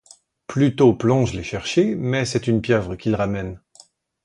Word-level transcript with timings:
Pluto 0.47 0.95
plonge 0.95 1.35
les 1.35 1.43
chercher 1.43 1.93
mais 1.93 2.25
c'est 2.25 2.47
une 2.47 2.59
pieuvre 2.63 2.95
qu'il 2.95 3.13
ramène. 3.13 3.61